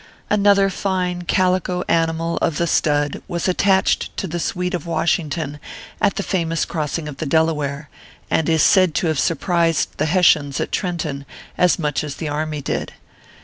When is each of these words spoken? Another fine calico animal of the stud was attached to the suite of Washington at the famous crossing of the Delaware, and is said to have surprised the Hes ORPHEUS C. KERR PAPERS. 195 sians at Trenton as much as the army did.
Another 0.31 0.71
fine 0.71 1.21
calico 1.25 1.83
animal 1.87 2.37
of 2.37 2.57
the 2.57 2.65
stud 2.65 3.21
was 3.27 3.47
attached 3.47 4.17
to 4.17 4.25
the 4.25 4.39
suite 4.39 4.73
of 4.73 4.87
Washington 4.87 5.59
at 6.01 6.15
the 6.15 6.23
famous 6.23 6.65
crossing 6.65 7.07
of 7.07 7.17
the 7.17 7.27
Delaware, 7.27 7.87
and 8.27 8.49
is 8.49 8.63
said 8.63 8.95
to 8.95 9.05
have 9.09 9.19
surprised 9.19 9.95
the 9.99 10.05
Hes 10.07 10.35
ORPHEUS 10.35 10.55
C. 10.57 10.63
KERR 10.63 10.65
PAPERS. 10.65 10.65
195 10.65 10.65
sians 10.65 10.65
at 10.65 10.71
Trenton 10.71 11.25
as 11.55 11.77
much 11.77 12.03
as 12.03 12.15
the 12.15 12.29
army 12.29 12.63
did. 12.63 12.93